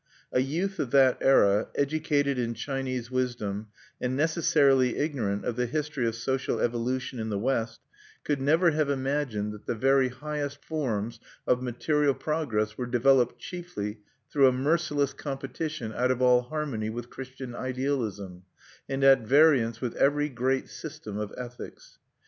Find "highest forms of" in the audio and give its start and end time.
10.09-11.61